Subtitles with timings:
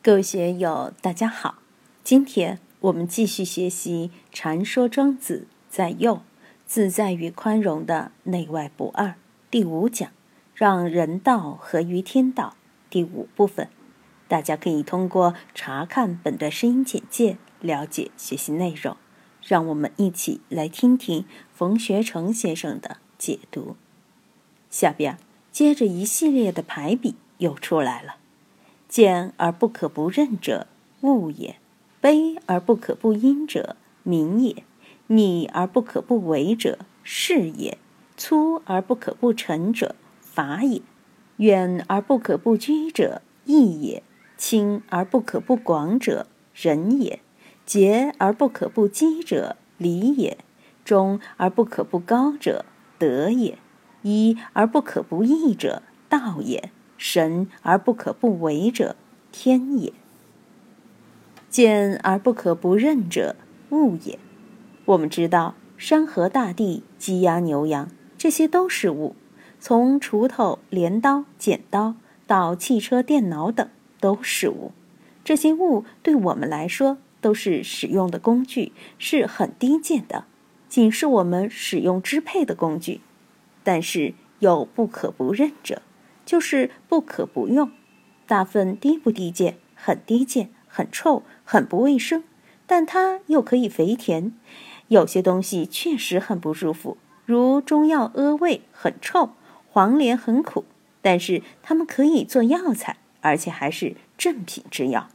[0.00, 1.56] 各位学友，大家好！
[2.04, 6.22] 今天我们继续学习《禅说庄子在右
[6.64, 9.06] 自在与宽容的内外不二》
[9.50, 10.08] 第五讲，
[10.54, 12.54] 让人道合于天道
[12.88, 13.68] 第五部分。
[14.28, 18.96] 大家可以通过查看本段声音简介了解学习内容。
[19.42, 23.74] 让我们一起来听听冯学成先生的解读。
[24.70, 25.18] 下边
[25.50, 28.16] 接着一系列的排比又出来了。
[28.88, 30.66] 见而不可不认者，
[31.02, 31.56] 物也；
[32.00, 34.64] 悲而不可不因者，民也；
[35.08, 37.76] 逆而不可不为者，事也；
[38.16, 40.80] 粗而不可不成者，法也；
[41.36, 44.02] 远而不可不居者，义也；
[44.38, 47.18] 轻而不可不广者，仁也；
[47.66, 50.38] 节而不可不积者，礼也；
[50.82, 52.64] 忠而不可不高者，
[52.98, 53.58] 德也；
[54.00, 56.70] 一而不可不义者，道也。
[56.98, 58.96] 神而不可不为者，
[59.32, 59.92] 天也；
[61.48, 63.36] 见而不可不认者，
[63.70, 64.18] 物也。
[64.84, 69.14] 我们知道，山河大地、鸡鸭牛羊，这些都是物。
[69.60, 71.94] 从锄头、镰刀、剪刀
[72.26, 73.68] 到汽车、电脑等，
[74.00, 74.72] 都是物。
[75.24, 80.24] 这些物对我们来说都是使用的工具，是很低贱的，
[80.68, 83.00] 仅是我们使用支配的工具。
[83.62, 85.82] 但是有不可不认者。
[86.28, 87.70] 就是不可不用，
[88.26, 89.56] 大粪低不低贱？
[89.74, 92.22] 很低贱，很臭，很不卫生，
[92.66, 94.34] 但它又可以肥田。
[94.88, 99.30] 有些东西确实很不舒服，如中药阿魏很臭，
[99.70, 100.66] 黄连很苦，
[101.00, 105.08] 但是它们可以做药材，而且还是正品之药。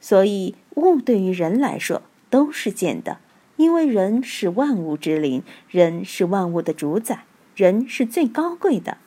[0.00, 3.18] 所以物对于人来说都是贱的，
[3.54, 7.22] 因为人是万物之灵，人是万物的主宰，
[7.54, 8.98] 人是最高贵的。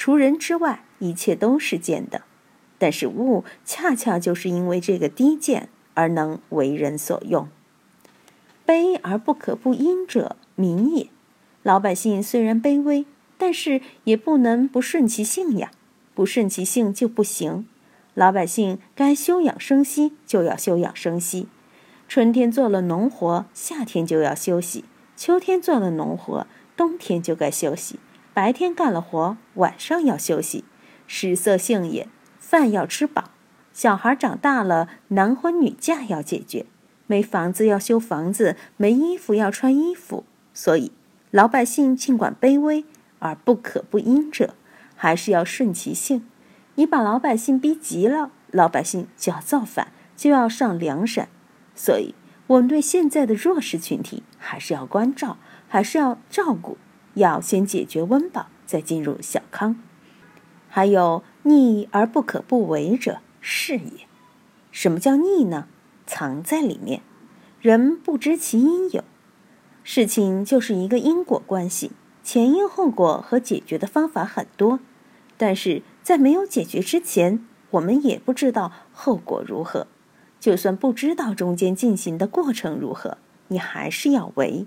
[0.00, 0.82] 除人之外。
[0.98, 2.22] 一切都是贱的，
[2.78, 7.48] 但是物恰恰就是因为这个低贱而能为人所用。
[8.66, 11.08] 卑而不可不因者，民也。
[11.62, 13.06] 老百姓虽然卑微，
[13.38, 15.70] 但是也不能不顺其性呀，
[16.14, 17.66] 不顺其性就不行。
[18.12, 21.48] 老百姓该休养生息就要休养生息，
[22.08, 24.84] 春天做了农活，夏天就要休息；
[25.16, 26.46] 秋天做了农活，
[26.76, 27.98] 冬天就该休息。
[28.40, 30.64] 白天干了活，晚上要休息。
[31.06, 32.08] 食色性也，
[32.38, 33.24] 饭要吃饱。
[33.70, 36.64] 小孩长大了，男婚女嫁要解决。
[37.06, 40.24] 没房子要修房子，没衣服要穿衣服。
[40.54, 40.90] 所以，
[41.30, 42.86] 老百姓尽管卑微
[43.18, 44.54] 而不可不因者，
[44.96, 46.26] 还是要顺其性。
[46.76, 51.28] 你把老百姓逼急了，老百姓就要造反，就要上梁山。
[51.74, 52.14] 所以，
[52.46, 55.36] 我们对现在的弱势群体还是要关照，
[55.68, 56.78] 还是要照顾，
[57.14, 59.76] 要先解决温饱，再进入小康。
[60.68, 64.06] 还有逆而不可不为者，是也。
[64.70, 65.66] 什么叫逆呢？
[66.06, 67.02] 藏在里面，
[67.60, 69.04] 人不知其因有。
[69.82, 74.78] 事情就是一个因果关系，前因后果和解决的方法很多，
[75.36, 79.86] 但是在没有解决之前，我们也不知道后果如何。
[80.38, 83.18] 就算不知道中间进行的过程如何，
[83.48, 84.66] 你还是要为。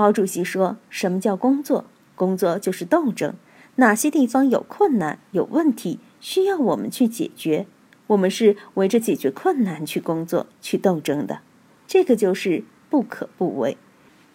[0.00, 1.84] 毛主席说：“什么叫工作？
[2.14, 3.34] 工作就是斗争。”
[3.76, 7.66] 哪些地方有困难、有问题，需要我们去解决？
[8.06, 11.40] 我们是围着解决困难去工作、去斗争的。
[11.86, 13.76] 这个就是不可不为。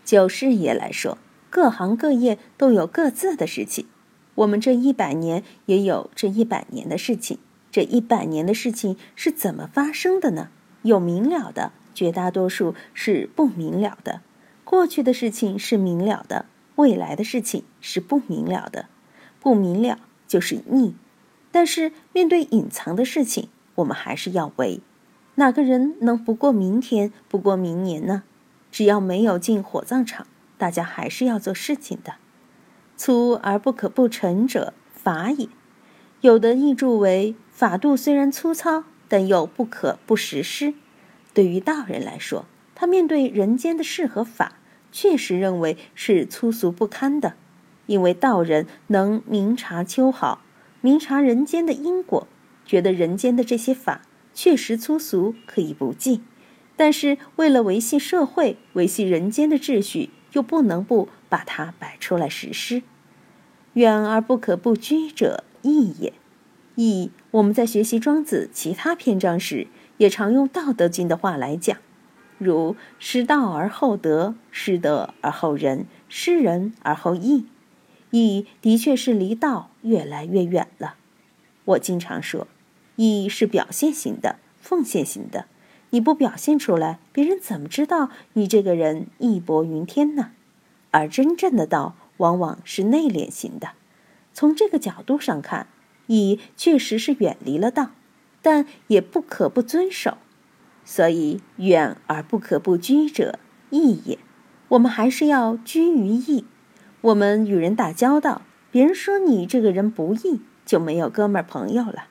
[0.03, 1.17] 就事业来说，
[1.49, 3.87] 各行各业都有各自的事情。
[4.35, 7.39] 我们这一百年也有这一百年的事情。
[7.71, 10.49] 这一百年的事情是怎么发生的呢？
[10.83, 14.21] 有明了的，绝大多数是不明了的。
[14.75, 18.87] 过去的事情是明了的，未来的事情是不明了的。
[19.39, 20.93] 不明了就是逆，
[21.49, 24.81] 但是面对隐藏的事情，我们还是要为。
[25.35, 28.23] 哪个人能不过明天，不过明年呢？
[28.69, 30.27] 只要没有进火葬场，
[30.57, 32.15] 大家还是要做事情的。
[32.97, 35.47] 粗而不可不成者，法也。
[36.19, 40.73] 有的译注为法度虽然粗糙，但又不可不实施。
[41.33, 42.45] 对于道人来说，
[42.75, 44.57] 他面对人间的事和法，
[44.95, 47.33] 确实认为是粗俗不堪的。
[47.85, 50.41] 因为道人能明察秋毫，
[50.79, 52.25] 明察人间的因果，
[52.65, 54.03] 觉得人间的这些法
[54.33, 56.21] 确实粗俗，可以不记。
[56.77, 62.81] 但是为了维系社会、维系人间的秩序，又不能不把它摆出来实施。
[63.73, 66.13] 远而不可不居者，义也。
[66.75, 69.67] 义，我们在学习庄子其他篇章时，
[69.97, 71.77] 也常用《道德经》的话来讲，
[72.37, 77.45] 如失道而后德，失德而后仁，失仁而后义。
[78.11, 80.95] 义的确是离道越来越远了。
[81.65, 82.47] 我经常说，
[82.95, 85.45] 义是表现型的，奉献型的。
[85.89, 90.31] 你不表现出来，别人怎么知道你这个人义薄云天呢？
[90.91, 93.71] 而真正的道往往是内敛型的。
[94.33, 95.67] 从这个角度上看，
[96.07, 97.91] 义确实是远离了道，
[98.41, 100.17] 但也不可不遵守。
[100.85, 103.39] 所以，远而不可不居者，
[103.71, 104.19] 义也。
[104.69, 106.45] 我们还是要居于义。
[107.01, 112.05] 我们与人打交道，别人说你这个人不义，就没有哥们儿朋友了。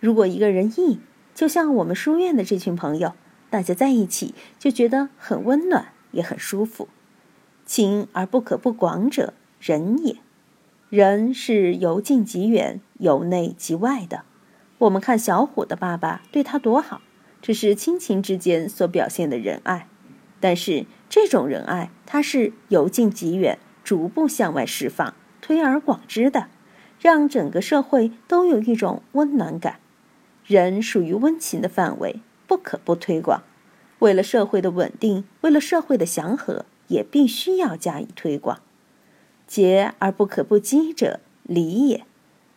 [0.00, 1.00] 如果一个人义，
[1.34, 3.12] 就像我们书院的这群朋友，
[3.50, 6.88] 大家在一起就觉得很温暖，也很舒服。
[7.64, 10.16] 亲而不可不广者，仁也。
[10.90, 14.24] 仁是由近及远，由内及外的。
[14.78, 17.00] 我们看小虎的爸爸对他多好，
[17.46, 19.86] 这是亲情之间所表现的仁爱。
[20.40, 25.12] 但是这种仁爱，它是由近及远，逐步向外释放，
[25.42, 26.48] 推而广之的，
[26.98, 29.78] 让整个社会都有一种温暖感。
[30.46, 33.42] 人属于温情的范围，不可不推广。
[33.98, 38.62] 为了社会的稳定，为了社会的祥和，也必须要加以推广。
[39.46, 42.06] 节而不可不积者，礼也。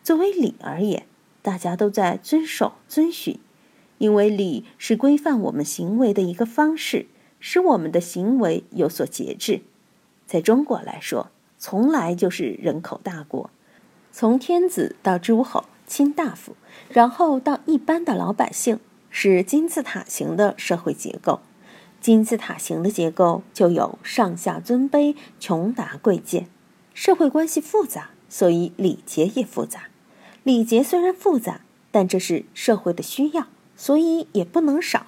[0.02, 1.04] 作为礼而言，
[1.42, 3.38] 大家都在遵守、遵循，
[3.98, 7.06] 因为礼是规范我们行为的一个方式，
[7.38, 9.60] 使我们的行为有所节制。
[10.26, 13.50] 在中国来说，从来就是人口大国，
[14.10, 15.64] 从天子到诸侯。
[15.90, 16.54] 卿大夫，
[16.90, 18.78] 然后到一般的老百姓，
[19.08, 21.40] 是金字塔形的社会结构。
[21.98, 26.46] 金字塔形的结构就有上下尊卑、穷达贵贱，
[26.92, 29.88] 社会关系复杂，所以礼节也复杂。
[30.42, 33.46] 礼节虽然复杂，但这是社会的需要，
[33.78, 35.06] 所以也不能少。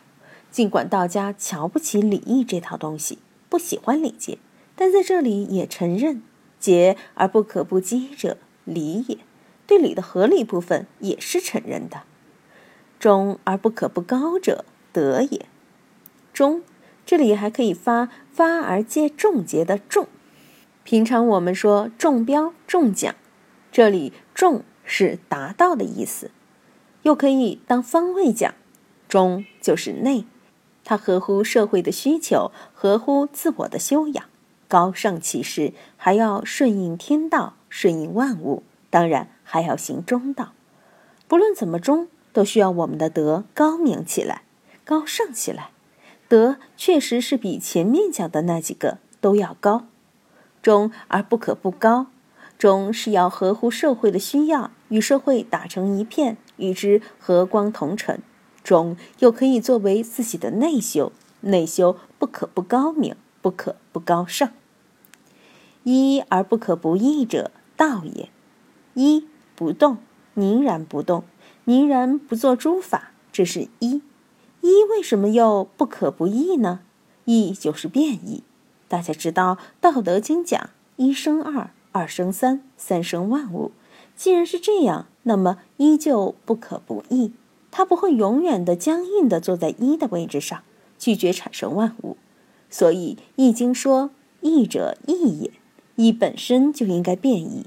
[0.51, 3.19] 尽管道家瞧不起礼义这套东西，
[3.51, 4.39] 不喜欢礼节，
[4.75, 6.23] 但在这里也承认：
[6.59, 9.19] 节而不可不积者，礼也。
[9.67, 12.03] 对礼的合理部分也是承认的，
[12.99, 15.47] 中而不可不高者，德也。
[16.33, 16.63] 中，
[17.07, 20.09] 这里还可以发发而皆中节的中。
[20.83, 23.15] 平常我们说中标、中奖，
[23.71, 26.33] 这里中是达到的意思，
[27.03, 28.55] 又可以当方位讲。
[29.09, 30.25] 中就是内，
[30.85, 34.25] 它合乎社会的需求，合乎自我的修养，
[34.69, 38.63] 高尚其事，还要顺应天道，顺应万物。
[38.89, 39.29] 当然。
[39.53, 40.53] 还要行中道，
[41.27, 44.43] 不论怎么中，都需要我们的德高明起来、
[44.85, 45.71] 高尚起来。
[46.29, 49.87] 德确实是比前面讲的那几个都要高，
[50.63, 52.07] 中而不可不高。
[52.57, 58.23] 中是要合乎社会的需要，与社会打成一片，与之和光同尘。
[58.63, 64.51] 中又可以作为自己的内修，内修不可不高明，不可不高尚。
[65.85, 68.29] 一而不可不义者，道也。
[68.93, 69.27] 一
[69.57, 69.97] 不动，
[70.35, 71.25] 凝然不动，
[71.65, 74.03] 凝然不做诸法，这是一。
[74.61, 76.81] 一为什么又不可不义呢？
[77.25, 78.43] 义就是变异。
[78.89, 83.73] 大家知道《道德经》讲一生二，二生三，三生万物。
[84.21, 87.33] 既然是这样，那么一就不可不义，
[87.71, 90.61] 它不会永远的僵硬的坐在一的位置上，
[90.99, 92.19] 拒绝产生万物。
[92.69, 94.11] 所以《易经》说
[94.43, 95.51] ：“易者易也。”
[95.97, 97.65] 易本身就应该变异。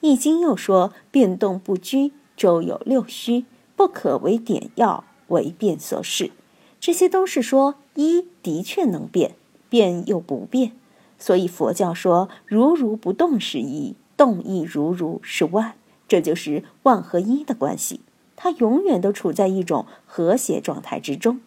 [0.00, 3.44] 易经又说：“变动不居，周有六虚，
[3.74, 6.30] 不可为点要，为变所适。”
[6.78, 9.34] 这些都是说一的确能变，
[9.68, 10.70] 变又不变。
[11.18, 15.74] 所以佛教说：“如如不动是一，动亦如如是万。”
[16.08, 18.00] 这就是万和一的关系，
[18.36, 21.40] 它永远都处在一种和谐状态之中。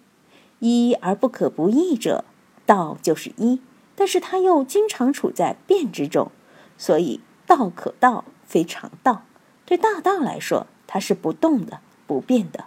[0.60, 2.26] 一而不可不异者，
[2.66, 3.62] 道就是一，
[3.96, 6.32] 但是它又经常处在变之中，
[6.78, 8.26] 所以道可道。
[8.50, 9.26] 非常道，
[9.64, 12.66] 对大道来说，它是不动的、不变的。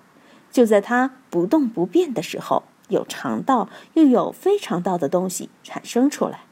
[0.53, 6.43] 就在它不动不变的时候，有常道，又有非常道的东西产生出来。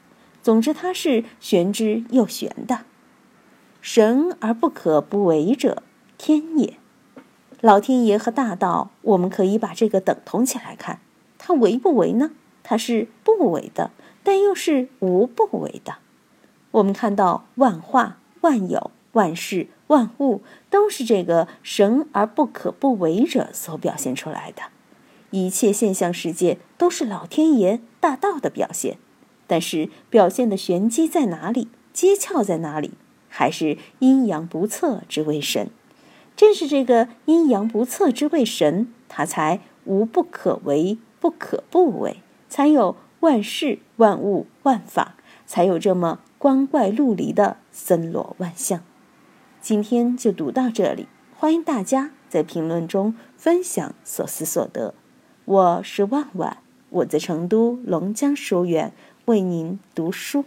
[0.43, 2.81] 总之，它是玄之又玄的。
[3.81, 5.83] 神而不可不为者，
[6.17, 6.77] 天也。
[7.59, 10.99] 老天爷和大道，我们可以把这个等同起来看。
[11.37, 12.31] 它为不为呢？
[12.63, 13.91] 它是不为的，
[14.23, 15.95] 但又是无不为的。
[16.71, 18.91] 我们看到万化万有。
[19.13, 24.61] 万事万物都是这个神而不可不为者所表现出来的，
[25.31, 28.97] 一切现象世界都是老天爷大道的表现，
[29.47, 32.91] 但是表现的玄机在哪里，机窍在哪里，
[33.31, 35.69] 还是阴阳不测之谓神。
[36.35, 42.17] 正是这个阴阳不测之谓神，它才无不可为，不可不为，
[42.49, 48.81] 才有万事万物万法，才有这么光怪陆离的森罗万象。
[49.61, 51.07] 今天就读到这里，
[51.37, 54.93] 欢迎大家在评论中分享所思所得。
[55.45, 56.57] 我是万万，
[56.89, 58.91] 我在成都龙江书院
[59.25, 60.45] 为您读书。